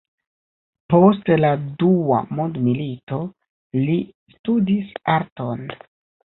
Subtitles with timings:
[0.93, 1.51] Post la
[1.83, 3.19] dua mondmilito
[3.83, 3.99] li
[4.37, 5.65] studis arton.